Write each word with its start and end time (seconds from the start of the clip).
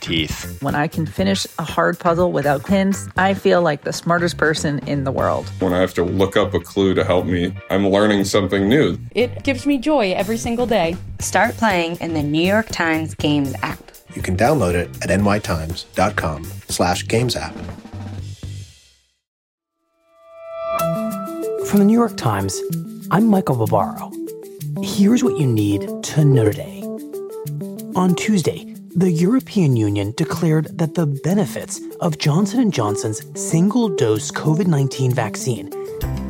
teeth. 0.00 0.60
When 0.62 0.74
I 0.74 0.88
can 0.88 1.06
finish 1.06 1.46
a 1.58 1.62
hard 1.62 1.98
puzzle 1.98 2.32
without 2.32 2.64
pins, 2.64 3.08
I 3.16 3.34
feel 3.34 3.62
like 3.62 3.84
the 3.84 3.92
smartest 3.92 4.36
person 4.36 4.78
in 4.80 5.04
the 5.04 5.12
world. 5.12 5.48
When 5.60 5.72
I 5.72 5.80
have 5.80 5.94
to 5.94 6.04
look 6.04 6.36
up 6.36 6.54
a 6.54 6.60
clue 6.60 6.94
to 6.94 7.04
help 7.04 7.26
me, 7.26 7.54
I'm 7.70 7.88
learning 7.88 8.24
something 8.24 8.68
new. 8.68 8.98
It 9.14 9.44
gives 9.44 9.66
me 9.66 9.78
joy 9.78 10.12
every 10.12 10.36
single 10.36 10.66
day. 10.66 10.96
Start 11.20 11.56
playing 11.56 11.96
in 12.00 12.14
the 12.14 12.22
New 12.22 12.46
York 12.46 12.68
Times 12.68 13.14
Games 13.14 13.54
app. 13.62 13.78
You 14.14 14.22
can 14.22 14.36
download 14.36 14.74
it 14.74 14.88
at 15.02 15.10
nytimes.com 15.20 16.44
slash 16.68 17.06
games 17.06 17.36
app. 17.36 17.54
From 21.66 21.80
the 21.80 21.84
New 21.84 21.98
York 21.98 22.16
Times, 22.16 22.58
I'm 23.10 23.26
Michael 23.26 23.56
Barbaro. 23.56 24.10
Here's 24.82 25.22
what 25.22 25.38
you 25.38 25.46
need 25.46 25.82
to 26.04 26.24
know 26.24 26.44
today. 26.44 26.82
On 27.94 28.14
Tuesday, 28.14 28.74
the 28.96 29.10
European 29.10 29.76
Union 29.76 30.12
declared 30.16 30.78
that 30.78 30.94
the 30.94 31.06
benefits 31.06 31.80
of 32.00 32.16
Johnson 32.16 32.70
& 32.70 32.72
Johnson's 32.72 33.20
single-dose 33.38 34.30
COVID-19 34.30 35.12
vaccine 35.12 35.70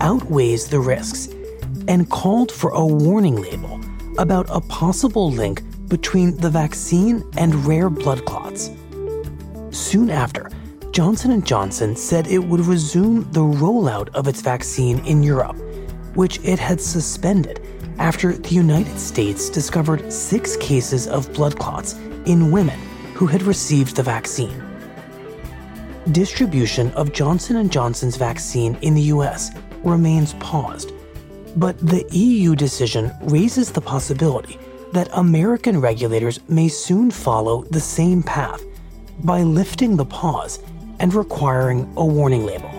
outweighs 0.01 0.67
the 0.67 0.81
risks 0.81 1.29
and 1.87 2.11
called 2.11 2.51
for 2.51 2.71
a 2.71 2.85
warning 2.85 3.37
label 3.41 3.81
about 4.19 4.47
a 4.51 4.61
possible 4.61 5.31
link 5.31 5.63
between 5.89 6.37
the 6.39 6.51
vaccine 6.51 7.25
and 7.37 7.55
rare 7.65 7.89
blood 7.89 8.25
clots. 8.25 8.71
Soon 9.71 10.11
after, 10.11 10.51
Johnson 10.91 11.41
& 11.43 11.45
Johnson 11.45 11.95
said 11.95 12.27
it 12.27 12.41
would 12.41 12.61
resume 12.61 13.31
the 13.31 13.41
rollout 13.41 14.09
of 14.15 14.27
its 14.27 14.41
vaccine 14.41 14.99
in 15.07 15.23
Europe, 15.23 15.57
which 16.15 16.41
it 16.43 16.59
had 16.59 16.81
suspended 16.81 17.65
after 17.99 18.33
the 18.33 18.55
United 18.55 18.99
States 18.99 19.49
discovered 19.49 20.13
6 20.13 20.57
cases 20.57 21.07
of 21.07 21.33
blood 21.33 21.57
clots 21.57 21.95
in 22.29 22.53
women 22.53 22.79
who 23.15 23.27
had 23.27 23.43
received 23.43 23.97
the 23.97 24.03
vaccine. 24.03 24.63
Distribution 26.13 26.93
of 26.93 27.13
Johnson 27.13 27.69
& 27.69 27.71
Johnson's 27.71 28.17
vaccine 28.17 28.79
in 28.83 28.95
the 28.95 29.03
US 29.15 29.51
remains 29.83 30.35
paused, 30.35 30.93
but 31.57 31.79
the 31.79 32.07
EU 32.13 32.55
decision 32.55 33.11
raises 33.23 33.73
the 33.73 33.81
possibility 33.81 34.59
that 34.93 35.09
American 35.13 35.81
regulators 35.81 36.39
may 36.49 36.69
soon 36.69 37.11
follow 37.11 37.65
the 37.65 37.81
same 37.81 38.23
path 38.23 38.63
by 39.25 39.43
lifting 39.43 39.97
the 39.97 40.05
pause 40.05 40.61
and 41.01 41.15
requiring 41.15 41.93
a 41.97 42.05
warning 42.05 42.45
label. 42.45 42.71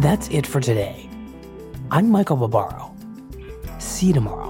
That's 0.00 0.28
it 0.28 0.46
for 0.46 0.60
today. 0.60 1.08
I'm 1.90 2.10
Michael 2.10 2.36
Barbaro. 2.36 2.94
See 3.78 4.06
you 4.06 4.14
tomorrow. 4.14 4.49